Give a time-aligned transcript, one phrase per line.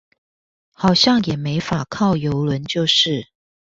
[0.73, 3.27] 好像也沒法靠郵輪就是